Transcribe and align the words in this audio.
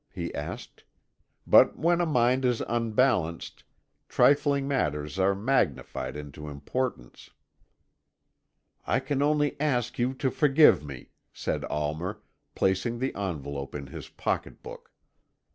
he 0.09 0.31
said. 0.33 0.67
"But 1.45 1.77
when 1.77 2.01
a 2.01 2.07
mind 2.07 2.43
is 2.43 2.61
unbalanced, 2.67 3.63
trifling 4.09 4.67
matters 4.67 5.19
are 5.19 5.35
magnified 5.35 6.17
into 6.17 6.49
importance." 6.49 7.29
"I 8.87 8.99
can 8.99 9.21
only 9.21 9.55
ask 9.61 9.99
you 9.99 10.15
to 10.15 10.31
forgive 10.31 10.83
me," 10.83 11.09
said 11.31 11.63
Almer, 11.65 12.23
placing 12.55 12.97
the 12.97 13.13
envelope 13.13 13.75
in 13.75 13.85
his 13.85 14.09
pocket 14.09 14.63
book. 14.63 14.91